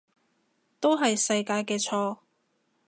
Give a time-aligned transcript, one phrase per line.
[0.79, 2.17] 都係世界嘅錯